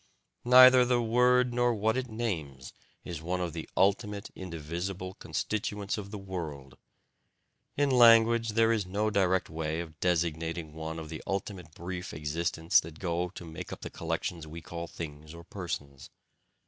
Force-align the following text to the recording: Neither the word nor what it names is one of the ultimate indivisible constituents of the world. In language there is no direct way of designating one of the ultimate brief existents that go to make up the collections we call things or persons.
Neither 0.45 0.83
the 0.83 0.99
word 0.99 1.53
nor 1.53 1.75
what 1.75 1.95
it 1.95 2.07
names 2.09 2.73
is 3.05 3.21
one 3.21 3.39
of 3.39 3.53
the 3.53 3.69
ultimate 3.77 4.31
indivisible 4.35 5.13
constituents 5.13 5.95
of 5.95 6.09
the 6.09 6.17
world. 6.17 6.75
In 7.77 7.91
language 7.91 8.53
there 8.53 8.71
is 8.71 8.87
no 8.87 9.11
direct 9.11 9.47
way 9.47 9.79
of 9.79 9.99
designating 9.99 10.73
one 10.73 10.97
of 10.97 11.09
the 11.09 11.21
ultimate 11.27 11.75
brief 11.75 12.09
existents 12.15 12.79
that 12.81 12.97
go 12.97 13.29
to 13.29 13.45
make 13.45 13.71
up 13.71 13.81
the 13.81 13.91
collections 13.91 14.47
we 14.47 14.59
call 14.59 14.87
things 14.87 15.35
or 15.35 15.43
persons. 15.43 16.09